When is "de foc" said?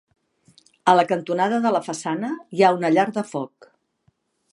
3.19-3.69